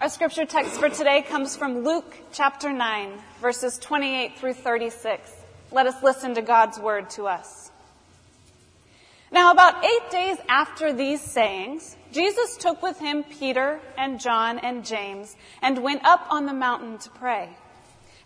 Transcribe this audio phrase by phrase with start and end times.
[0.00, 5.30] Our scripture text for today comes from Luke chapter 9, verses 28 through 36.
[5.72, 7.70] Let us listen to God's word to us.
[9.30, 14.86] Now, about eight days after these sayings, Jesus took with him Peter and John and
[14.86, 17.50] James and went up on the mountain to pray.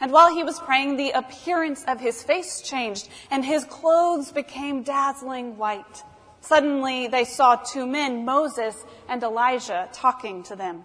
[0.00, 4.84] And while he was praying, the appearance of his face changed and his clothes became
[4.84, 6.04] dazzling white.
[6.40, 8.76] Suddenly they saw two men, Moses
[9.08, 10.84] and Elijah, talking to them.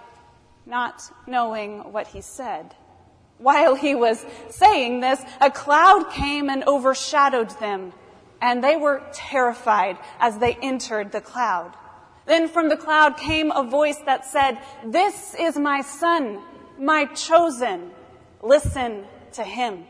[0.65, 2.75] not knowing what he said.
[3.37, 7.93] While he was saying this, a cloud came and overshadowed them,
[8.41, 11.73] and they were terrified as they entered the cloud.
[12.25, 16.41] Then from the cloud came a voice that said, This is my son,
[16.77, 17.91] my chosen.
[18.41, 19.85] Listen to him.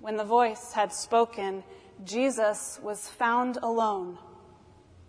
[0.00, 1.62] When the voice had spoken,
[2.04, 4.18] Jesus was found alone,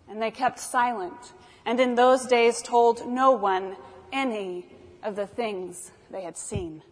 [0.08, 1.32] and they kept silent
[1.66, 3.76] and in those days told no one
[4.12, 4.66] any
[5.02, 6.82] of the things they had seen.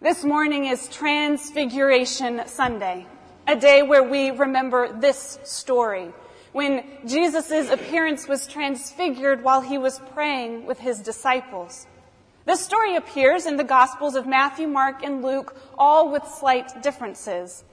[0.00, 3.06] This morning is Transfiguration Sunday,
[3.48, 6.12] a day where we remember this story,
[6.52, 11.86] when Jesus' appearance was transfigured while he was praying with his disciples.
[12.44, 17.64] This story appears in the Gospels of Matthew, Mark, and Luke, all with slight differences.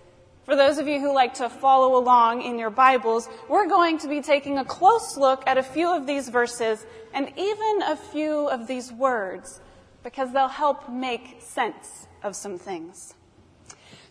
[0.46, 4.10] For those of you who like to follow along in your Bibles, we're going to
[4.10, 8.50] be taking a close look at a few of these verses and even a few
[8.50, 9.62] of these words
[10.04, 13.14] because they'll help make sense of some things.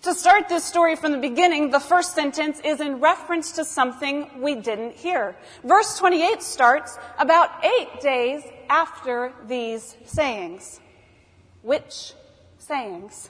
[0.03, 4.41] To start this story from the beginning, the first sentence is in reference to something
[4.41, 5.37] we didn't hear.
[5.63, 10.81] Verse 28 starts about eight days after these sayings.
[11.61, 12.15] Which
[12.57, 13.29] sayings?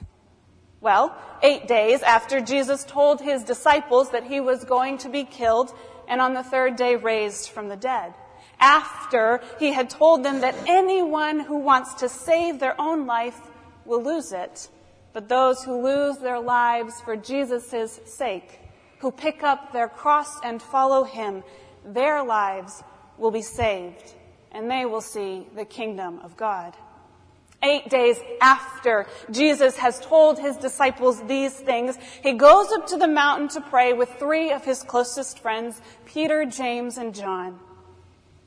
[0.83, 5.73] Well, eight days after Jesus told his disciples that he was going to be killed
[6.09, 8.13] and on the third day raised from the dead.
[8.59, 13.39] After he had told them that anyone who wants to save their own life
[13.85, 14.67] will lose it,
[15.13, 18.59] but those who lose their lives for Jesus' sake,
[18.99, 21.45] who pick up their cross and follow him,
[21.85, 22.83] their lives
[23.17, 24.15] will be saved
[24.51, 26.75] and they will see the kingdom of God.
[27.63, 33.07] Eight days after Jesus has told his disciples these things, he goes up to the
[33.07, 37.57] mountain to pray with three of his closest friends, Peter, James, and John.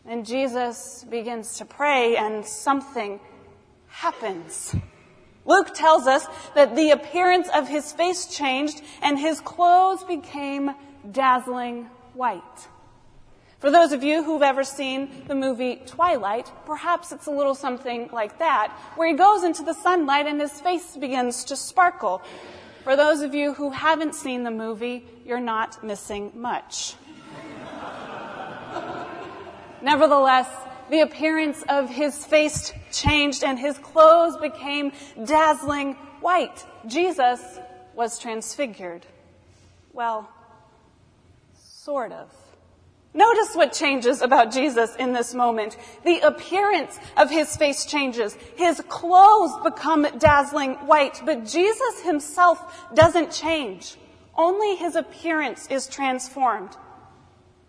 [0.05, 3.19] And Jesus begins to pray and something
[3.89, 4.77] happens.
[5.47, 10.73] Luke tells us that the appearance of his face changed and his clothes became
[11.11, 12.69] dazzling white.
[13.59, 18.11] For those of you who've ever seen the movie Twilight, perhaps it's a little something
[18.13, 22.23] like that, where he goes into the sunlight and his face begins to sparkle.
[22.85, 26.95] For those of you who haven't seen the movie, you're not missing much.
[29.81, 30.49] Nevertheless,
[30.91, 34.93] the appearance of his face changed and his clothes became
[35.25, 36.65] dazzling white.
[36.87, 37.41] Jesus
[37.95, 39.07] was transfigured.
[39.93, 40.29] Well,
[41.55, 42.31] sort of.
[43.17, 45.79] Notice what changes about Jesus in this moment.
[46.05, 48.37] The appearance of his face changes.
[48.57, 53.97] His clothes become dazzling white, but Jesus himself doesn't change.
[54.37, 56.77] Only his appearance is transformed.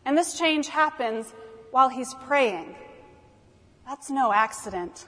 [0.03, 1.33] And this change happens
[1.71, 2.75] while he's praying.
[3.87, 5.05] That's no accident.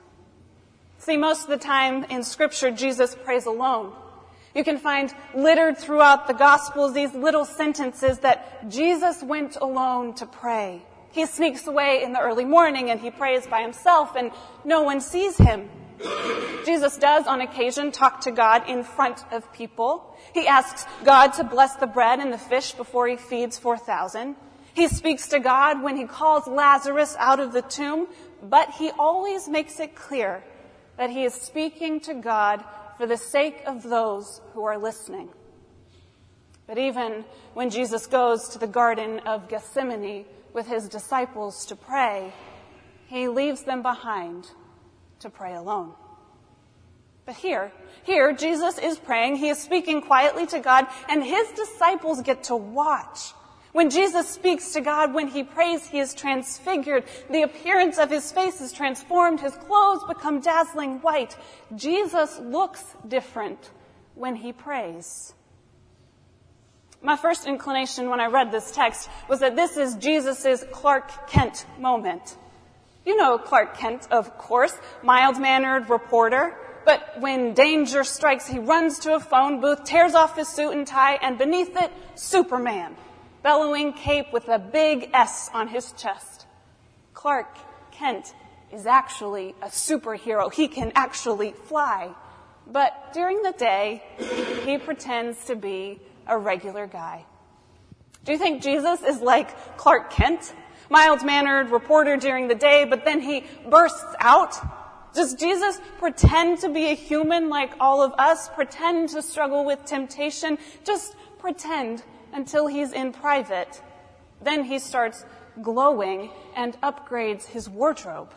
[1.00, 3.92] See, most of the time in scripture, Jesus prays alone.
[4.56, 10.26] You can find littered throughout the Gospels these little sentences that Jesus went alone to
[10.26, 10.82] pray.
[11.12, 14.32] He sneaks away in the early morning and he prays by himself and
[14.64, 15.70] no one sees him.
[16.66, 20.16] Jesus does on occasion talk to God in front of people.
[20.34, 24.36] He asks God to bless the bread and the fish before he feeds 4,000.
[24.74, 28.08] He speaks to God when he calls Lazarus out of the tomb,
[28.42, 30.44] but he always makes it clear
[30.98, 32.64] that he is speaking to God
[33.00, 35.30] for the sake of those who are listening.
[36.68, 37.24] But even
[37.54, 42.34] when Jesus goes to the Garden of Gethsemane with his disciples to pray,
[43.08, 44.48] he leaves them behind
[45.22, 45.94] to pray alone.
[47.26, 47.72] But here,
[48.04, 52.58] here, Jesus is praying, he is speaking quietly to God, and his disciples get to
[52.58, 53.32] watch.
[53.72, 57.04] When Jesus speaks to God, when he prays, he is transfigured.
[57.30, 59.40] The appearance of his face is transformed.
[59.40, 61.38] His clothes become dazzling white.
[61.76, 63.70] Jesus looks different
[64.16, 65.34] when he prays.
[67.02, 71.66] My first inclination when I read this text was that this is Jesus' Clark Kent
[71.78, 72.38] moment.
[73.06, 76.58] You know Clark Kent, of course, mild-mannered reporter.
[76.86, 80.88] But when danger strikes, he runs to a phone booth, tears off his suit and
[80.88, 82.96] tie, and beneath it, Superman,
[83.44, 86.46] bellowing cape with a big S on his chest.
[87.14, 87.58] Clark
[87.92, 88.34] Kent
[88.72, 90.54] is actually a superhero.
[90.54, 92.14] He can actually fly.
[92.68, 94.04] But during the day,
[94.66, 97.26] he pretends to be a regular guy.
[98.26, 100.54] Do you think Jesus is like Clark Kent?
[100.90, 104.56] Mild mannered reporter during the day, but then he bursts out?
[105.14, 108.50] Does Jesus pretend to be a human like all of us?
[108.50, 110.58] Pretend to struggle with temptation?
[110.84, 112.04] Just pretend
[112.34, 113.82] until he's in private.
[114.42, 115.26] Then he starts
[115.62, 118.34] glowing and upgrades his wardrobe.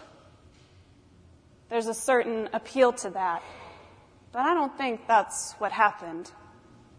[1.68, 3.42] There's a certain appeal to that.
[4.32, 6.30] But I don't think that's what happened.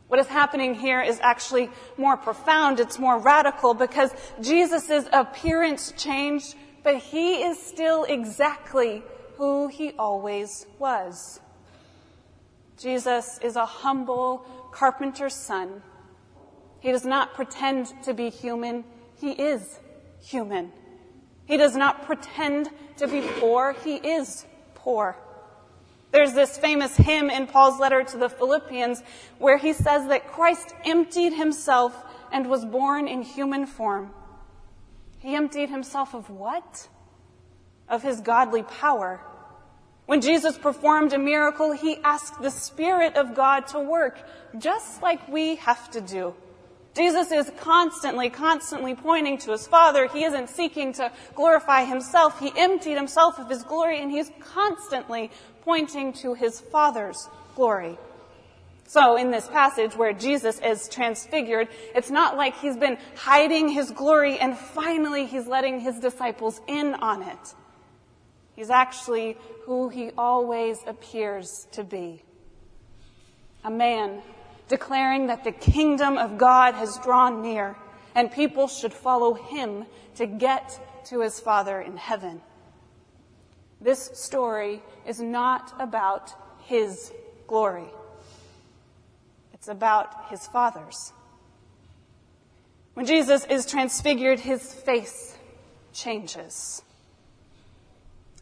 [0.07, 2.79] What is happening here is actually more profound.
[2.79, 4.11] It's more radical because
[4.41, 9.03] Jesus' appearance changed, but he is still exactly
[9.37, 11.39] who he always was.
[12.77, 15.81] Jesus is a humble carpenter's son.
[16.83, 18.83] He does not pretend to be human.
[19.21, 19.79] He is
[20.21, 20.69] human.
[21.45, 23.73] He does not pretend to be poor.
[23.85, 24.45] He is
[24.75, 25.17] poor.
[26.11, 29.01] There's this famous hymn in Paul's letter to the Philippians
[29.39, 31.95] where he says that Christ emptied himself
[32.33, 34.11] and was born in human form.
[35.19, 36.89] He emptied himself of what?
[37.87, 39.21] Of his godly power.
[40.05, 44.19] When Jesus performed a miracle, he asked the Spirit of God to work,
[44.57, 46.35] just like we have to do.
[46.95, 50.07] Jesus is constantly, constantly pointing to his Father.
[50.07, 52.39] He isn't seeking to glorify himself.
[52.39, 55.31] He emptied himself of his glory and he's constantly
[55.63, 57.97] pointing to his Father's glory.
[58.85, 63.89] So in this passage where Jesus is transfigured, it's not like he's been hiding his
[63.89, 67.55] glory and finally he's letting his disciples in on it.
[68.55, 72.21] He's actually who he always appears to be.
[73.63, 74.21] A man
[74.73, 77.75] declaring that the kingdom of God has drawn near
[78.15, 79.85] and people should follow him
[80.15, 82.41] to get to his Father in heaven.
[83.79, 86.33] This story is not about
[86.63, 87.11] his
[87.45, 87.85] glory.
[89.53, 91.13] It's about his Father's.
[92.95, 95.37] When Jesus is transfigured, his face
[95.93, 96.81] changes.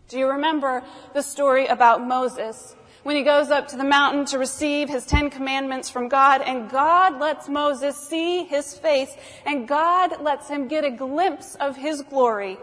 [0.07, 0.81] Do you remember
[1.13, 5.29] the story about Moses when he goes up to the mountain to receive his Ten
[5.29, 9.15] Commandments from God, and God lets Moses see his face,
[9.45, 12.57] and God lets him get a glimpse of his glory.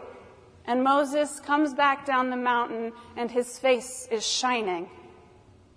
[0.67, 4.88] And Moses comes back down the mountain, and his face is shining.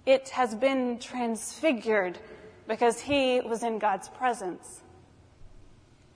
[0.06, 2.20] It has been transfigured
[2.68, 4.82] because he was in God's presence.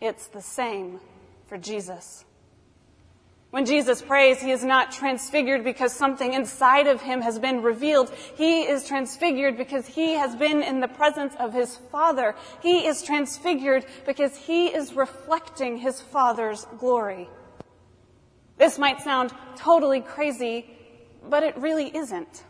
[0.01, 1.00] It's the same
[1.48, 2.25] for Jesus.
[3.56, 8.12] When Jesus prays, he is not transfigured because something inside of him has been revealed.
[8.36, 12.36] He is transfigured because he has been in the presence of his Father.
[12.62, 17.30] He is transfigured because he is reflecting his Father's glory.
[18.58, 20.70] This might sound totally crazy,
[21.29, 22.44] but it really isn't.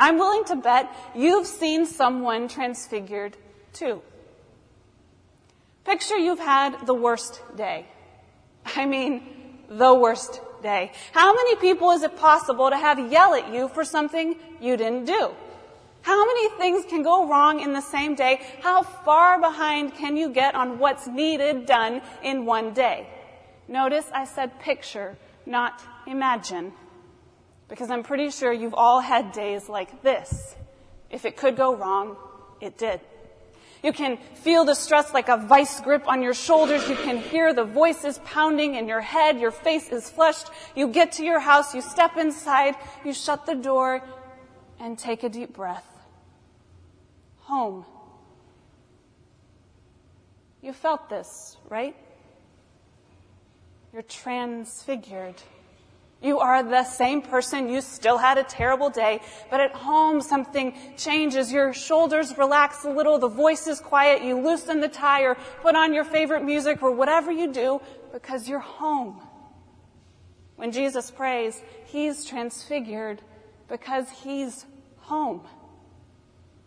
[0.00, 3.36] I'm willing to bet you've seen someone transfigured
[3.72, 4.02] too.
[5.84, 7.86] Picture you've had the worst day.
[8.66, 9.37] I mean,
[9.68, 10.92] the worst day.
[11.12, 15.04] How many people is it possible to have yell at you for something you didn't
[15.04, 15.30] do?
[16.02, 18.40] How many things can go wrong in the same day?
[18.62, 23.06] How far behind can you get on what's needed done in one day?
[23.66, 26.72] Notice I said picture, not imagine.
[27.68, 30.56] Because I'm pretty sure you've all had days like this.
[31.10, 32.16] If it could go wrong,
[32.60, 33.00] it did.
[33.82, 36.88] You can feel the stress like a vice grip on your shoulders.
[36.88, 39.38] You can hear the voices pounding in your head.
[39.38, 40.48] Your face is flushed.
[40.74, 41.74] You get to your house.
[41.74, 42.74] You step inside.
[43.04, 44.02] You shut the door
[44.80, 45.86] and take a deep breath.
[47.42, 47.84] Home.
[50.60, 51.94] You felt this, right?
[53.92, 55.36] You're transfigured.
[56.20, 57.68] You are the same person.
[57.68, 59.20] You still had a terrible day,
[59.50, 61.52] but at home something changes.
[61.52, 63.18] Your shoulders relax a little.
[63.18, 64.24] The voice is quiet.
[64.24, 67.80] You loosen the tie or put on your favorite music or whatever you do
[68.12, 69.20] because you're home.
[70.56, 73.22] When Jesus prays, he's transfigured
[73.68, 75.42] because he's home.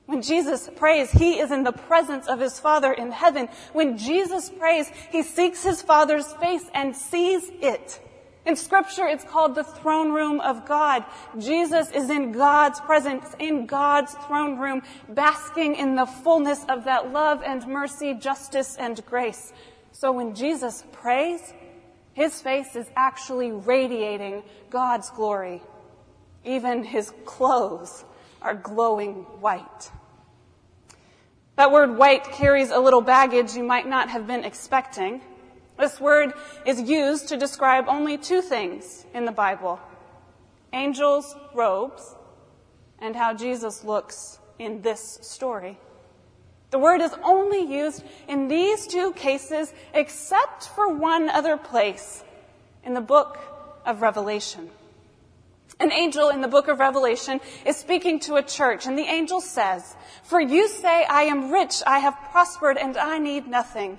[0.05, 3.49] When Jesus prays, he is in the presence of his Father in heaven.
[3.73, 7.99] When Jesus prays, he seeks his Father's face and sees it.
[8.45, 11.05] In scripture, it's called the throne room of God.
[11.37, 17.11] Jesus is in God's presence, in God's throne room, basking in the fullness of that
[17.11, 19.53] love and mercy, justice and grace.
[19.91, 21.53] So when Jesus prays,
[22.13, 25.61] his face is actually radiating God's glory.
[26.43, 28.03] Even his clothes
[28.41, 29.91] are glowing white.
[31.57, 35.21] That word white carries a little baggage you might not have been expecting.
[35.77, 36.33] This word
[36.65, 39.79] is used to describe only two things in the Bible.
[40.73, 42.15] Angels' robes
[42.99, 45.77] and how Jesus looks in this story.
[46.69, 52.23] The word is only used in these two cases except for one other place
[52.85, 53.39] in the book
[53.85, 54.69] of Revelation.
[55.79, 59.41] An angel in the book of Revelation is speaking to a church and the angel
[59.41, 63.97] says, For you say, I am rich, I have prospered, and I need nothing.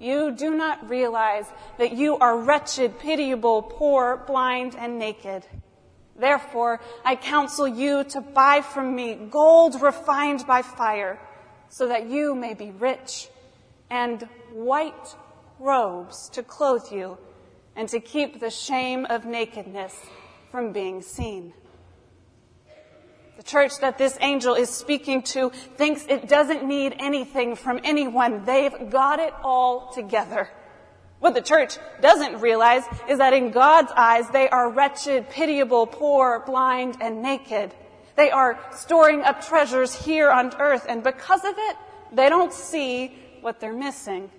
[0.00, 1.44] You do not realize
[1.78, 5.46] that you are wretched, pitiable, poor, blind, and naked.
[6.16, 11.18] Therefore, I counsel you to buy from me gold refined by fire
[11.68, 13.28] so that you may be rich,
[13.90, 15.14] and white
[15.58, 17.18] robes to clothe you,
[17.76, 19.94] and to keep the shame of nakedness
[20.50, 21.52] from being seen.
[23.40, 28.44] The church that this angel is speaking to thinks it doesn't need anything from anyone.
[28.44, 30.50] They've got it all together.
[31.20, 36.40] What the church doesn't realize is that in God's eyes, they are wretched, pitiable, poor,
[36.44, 37.72] blind, and naked.
[38.14, 41.76] They are storing up treasures here on earth, and because of it,
[42.12, 44.30] they don't see what they're missing.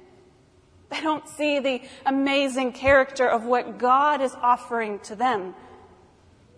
[0.92, 5.56] They don't see the amazing character of what God is offering to them.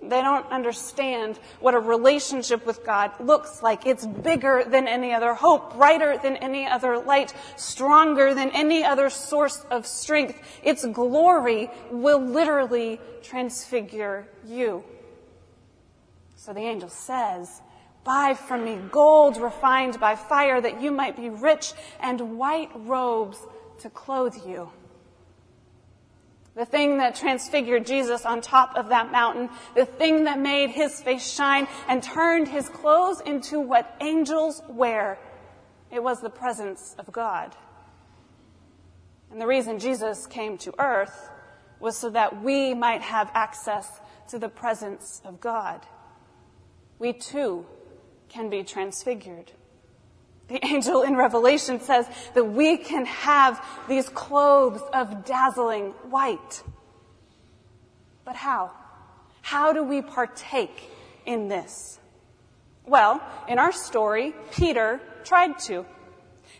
[0.10, 3.86] They don't understand what a relationship with God looks like.
[3.86, 9.10] It's bigger than any other hope, brighter than any other light, stronger than any other
[9.10, 10.39] source of strength.
[10.63, 14.83] Its glory will literally transfigure you.
[16.36, 17.62] So the angel says,
[18.03, 23.38] Buy from me gold refined by fire that you might be rich and white robes
[23.79, 24.69] to clothe you.
[26.55, 31.01] The thing that transfigured Jesus on top of that mountain, the thing that made his
[31.01, 35.17] face shine and turned his clothes into what angels wear,
[35.91, 37.55] it was the presence of God.
[39.31, 41.29] And the reason Jesus came to earth
[41.79, 45.81] was so that we might have access to the presence of God
[47.03, 47.65] we too
[48.29, 49.51] can be transfigured.
[50.53, 56.62] The angel in Revelation says that we can have these clothes of dazzling white.
[58.24, 58.69] But how?
[59.41, 60.91] How do we partake
[61.25, 62.00] in this?
[62.86, 65.88] Well, in our story, Peter tried to.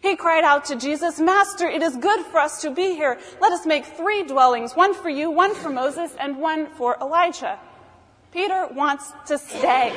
[0.02, 3.20] He cried out to Jesus, Master, it is good for us to be here.
[3.40, 7.60] Let us make three dwellings, one for you, one for Moses, and one for Elijah.
[8.32, 9.94] Peter wants to stay.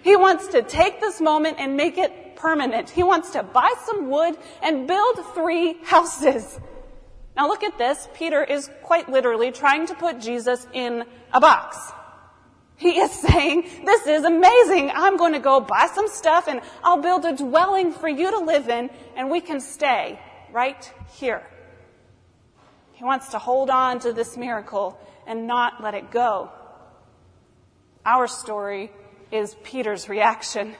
[0.00, 2.90] He wants to take this moment and make it permanent.
[2.90, 6.58] He wants to buy some wood and build three houses.
[7.36, 8.08] Now look at this.
[8.14, 11.92] Peter is quite literally trying to put Jesus in a box.
[12.76, 14.90] He is saying, this is amazing.
[14.94, 18.38] I'm going to go buy some stuff and I'll build a dwelling for you to
[18.38, 20.20] live in and we can stay
[20.52, 21.42] right here.
[22.92, 26.50] He wants to hold on to this miracle and not let it go.
[28.06, 28.90] Our story
[29.30, 30.74] is Peter's reaction.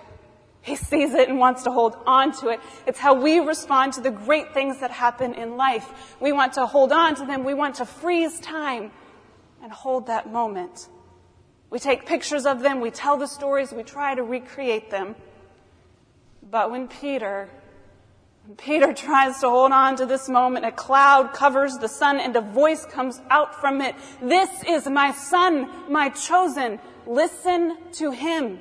[0.66, 2.60] He sees it and wants to hold on to it.
[2.88, 6.16] It's how we respond to the great things that happen in life.
[6.20, 7.44] We want to hold on to them.
[7.44, 8.90] We want to freeze time
[9.62, 10.88] and hold that moment.
[11.70, 12.80] We take pictures of them.
[12.80, 13.72] We tell the stories.
[13.72, 15.14] We try to recreate them.
[16.50, 17.48] But when Peter,
[18.56, 22.40] Peter tries to hold on to this moment, a cloud covers the sun and a
[22.40, 23.94] voice comes out from it.
[24.20, 26.80] This is my son, my chosen.
[27.06, 28.58] Listen to him.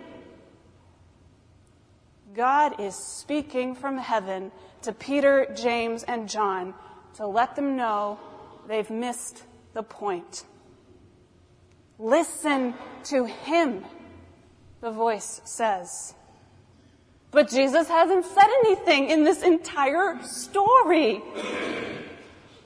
[2.36, 4.52] God is speaking from heaven
[4.82, 6.74] to Peter, James, and John
[7.16, 8.20] to let them know
[8.68, 10.44] they've missed the point.
[11.98, 12.74] Listen
[13.06, 13.86] to him,
[14.82, 16.14] the voice says.
[17.32, 21.22] But Jesus hasn't said anything in this entire story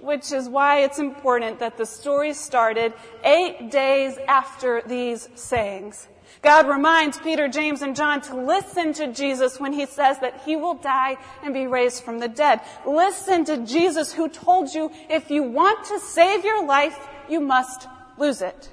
[0.01, 6.07] which is why it's important that the story started eight days after these sayings.
[6.41, 10.55] God reminds Peter, James, and John to listen to Jesus when he says that he
[10.55, 12.61] will die and be raised from the dead.
[12.85, 16.97] Listen to Jesus who told you if you want to save your life,
[17.29, 18.69] you must lose it.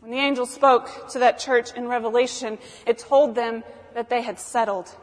[0.00, 3.64] When the angel spoke to that church in Revelation, it told them
[3.94, 4.94] that they had settled.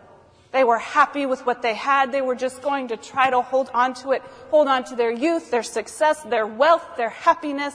[0.53, 2.11] They were happy with what they had.
[2.11, 5.11] They were just going to try to hold on to it, hold on to their
[5.11, 7.73] youth, their success, their wealth, their happiness.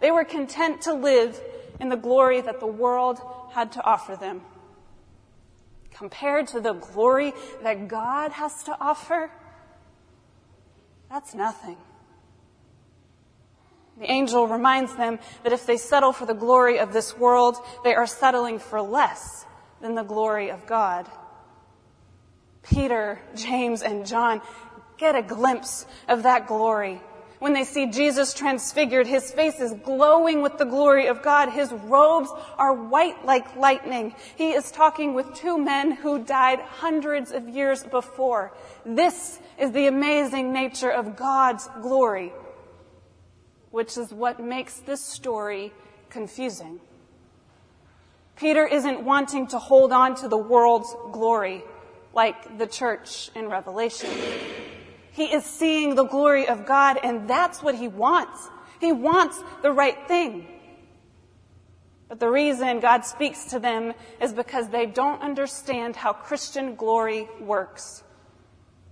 [0.00, 1.40] They were content to live
[1.80, 3.20] in the glory that the world
[3.52, 4.42] had to offer them.
[5.92, 9.30] Compared to the glory that God has to offer,
[11.10, 11.76] that's nothing.
[13.98, 17.94] The angel reminds them that if they settle for the glory of this world, they
[17.94, 19.44] are settling for less
[19.80, 21.08] than the glory of God.
[22.62, 24.40] Peter, James, and John
[24.98, 27.00] get a glimpse of that glory.
[27.38, 31.50] When they see Jesus transfigured, his face is glowing with the glory of God.
[31.50, 34.14] His robes are white like lightning.
[34.36, 38.52] He is talking with two men who died hundreds of years before.
[38.84, 42.32] This is the amazing nature of God's glory
[43.70, 45.72] which is what makes this story
[46.10, 46.80] confusing.
[48.36, 51.62] Peter isn't wanting to hold on to the world's glory
[52.14, 54.10] like the church in Revelation.
[55.18, 58.48] He is seeing the glory of God and that's what he wants.
[58.80, 60.46] He wants the right thing.
[62.08, 67.28] But the reason God speaks to them is because they don't understand how Christian glory
[67.40, 68.04] works.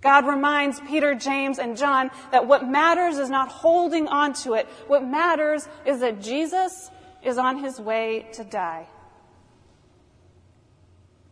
[0.00, 4.66] God reminds Peter, James, and John that what matters is not holding on to it.
[4.88, 6.90] What matters is that Jesus
[7.23, 8.88] is on his way to die.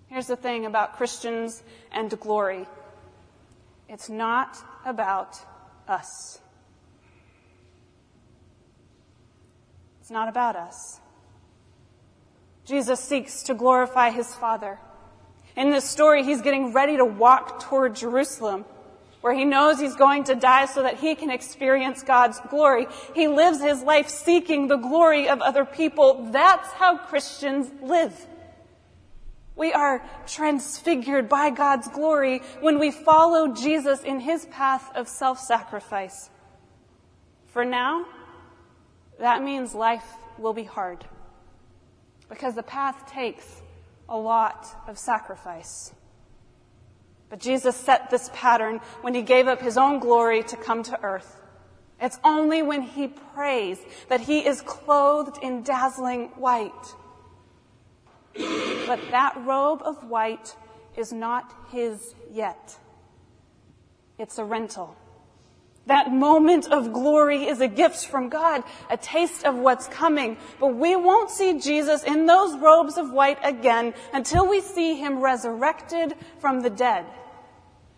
[0.07, 2.69] Here's the thing about Christians and glory.
[3.89, 5.39] It's not about
[5.89, 6.41] us.
[10.01, 11.01] It's not about us.
[12.65, 14.79] Jesus seeks to glorify his Father.
[15.57, 18.65] In this story, he's getting ready to walk toward Jerusalem,
[19.21, 22.87] where he knows he's going to die so that he can experience God's glory.
[23.15, 26.29] He lives his life seeking the glory of other people.
[26.31, 28.27] That's how Christians live.
[29.57, 36.31] We are transfigured by God's glory when we follow Jesus in his path of self-sacrifice.
[37.47, 38.05] For now,
[39.21, 40.05] that means life
[40.39, 41.05] will be hard
[42.29, 43.63] because the path takes
[44.09, 45.93] a lot of sacrifice.
[47.31, 51.01] But Jesus set this pattern when he gave up his own glory to come to
[51.03, 51.41] earth.
[52.01, 56.73] It's only when he prays that he is clothed in dazzling white.
[58.35, 60.57] But that robe of white
[60.97, 62.77] is not his yet.
[64.19, 64.97] It's a rental.
[65.87, 70.39] That moment of glory is a gift from God, a taste of what's coming.
[70.59, 75.21] But we won't see Jesus in those robes of white again until we see him
[75.21, 77.05] resurrected from the dead.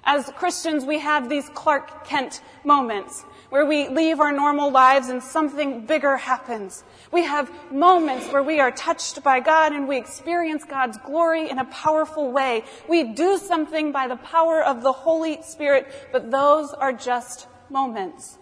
[0.02, 5.22] As Christians, we have these Clark Kent moments where we leave our normal lives and
[5.22, 6.84] something bigger happens.
[7.12, 11.58] We have moments where we are touched by God and we experience God's glory in
[11.58, 12.64] a powerful way.
[12.88, 18.38] We do something by the power of the Holy Spirit, but those are just moments.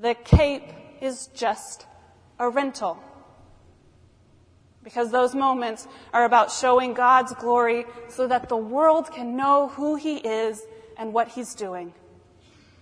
[0.00, 1.86] The cape is just
[2.38, 2.98] a rental.
[4.82, 9.96] Because those moments are about showing God's glory so that the world can know who
[9.96, 10.62] He is
[10.96, 11.92] and what He's doing.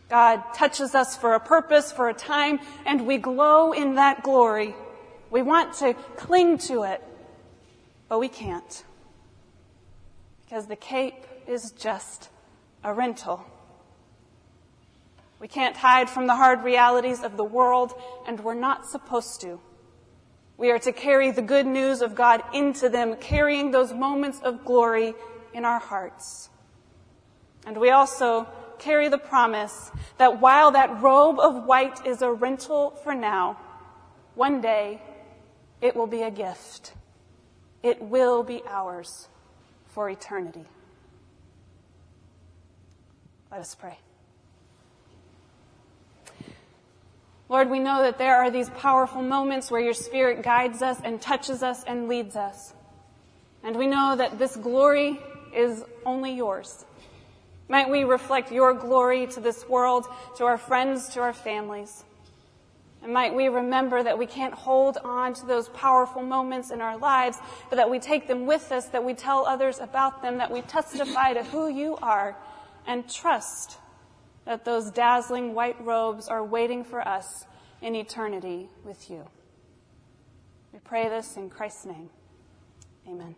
[0.08, 4.74] God touches us for a purpose, for a time, and we glow in that glory.
[5.30, 7.02] We want to cling to it,
[8.08, 8.84] but we can't.
[10.44, 12.30] Because the cape is just
[12.82, 13.44] a rental.
[15.40, 17.92] We can't hide from the hard realities of the world,
[18.26, 19.60] and we're not supposed to.
[20.56, 24.64] We are to carry the good news of God into them, carrying those moments of
[24.64, 25.14] glory
[25.52, 26.48] in our hearts.
[27.66, 32.90] And we also carry the promise that while that robe of white is a rental
[33.02, 33.58] for now,
[34.34, 35.00] one day
[35.80, 36.94] it will be a gift.
[37.82, 39.28] It will be ours
[39.86, 40.64] for eternity.
[43.50, 43.98] Let us pray.
[47.48, 51.20] Lord, we know that there are these powerful moments where your Spirit guides us and
[51.20, 52.74] touches us and leads us.
[53.62, 55.18] And we know that this glory
[55.54, 56.84] is only yours.
[57.68, 62.04] Might we reflect your glory to this world, to our friends, to our families.
[63.02, 66.96] And might we remember that we can't hold on to those powerful moments in our
[66.96, 67.38] lives,
[67.70, 70.62] but that we take them with us, that we tell others about them, that we
[70.62, 72.36] testify to who you are,
[72.86, 73.78] and trust
[74.46, 77.44] that those dazzling white robes are waiting for us
[77.82, 79.28] in eternity with you.
[80.72, 82.10] We pray this in Christ's name.
[83.06, 83.36] Amen.